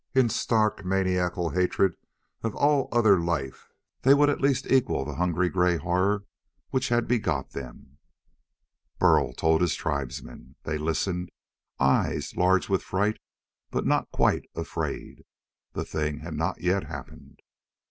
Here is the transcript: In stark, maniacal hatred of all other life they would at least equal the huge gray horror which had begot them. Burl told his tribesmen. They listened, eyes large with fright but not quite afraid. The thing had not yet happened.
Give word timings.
In 0.15 0.29
stark, 0.29 0.83
maniacal 0.83 1.51
hatred 1.51 1.93
of 2.41 2.55
all 2.55 2.89
other 2.91 3.19
life 3.19 3.69
they 4.01 4.15
would 4.15 4.31
at 4.31 4.41
least 4.41 4.65
equal 4.65 5.05
the 5.05 5.13
huge 5.23 5.53
gray 5.53 5.77
horror 5.77 6.25
which 6.71 6.89
had 6.89 7.07
begot 7.07 7.51
them. 7.51 7.99
Burl 8.97 9.31
told 9.31 9.61
his 9.61 9.75
tribesmen. 9.75 10.55
They 10.63 10.79
listened, 10.79 11.29
eyes 11.79 12.35
large 12.35 12.67
with 12.67 12.81
fright 12.81 13.19
but 13.69 13.85
not 13.85 14.09
quite 14.11 14.49
afraid. 14.55 15.23
The 15.73 15.85
thing 15.85 16.21
had 16.21 16.33
not 16.33 16.59
yet 16.61 16.81
happened. 16.85 17.37